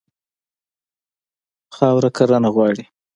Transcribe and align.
خاوره 1.75 2.09
کرنه 2.17 2.49
غواړي. 2.55 2.83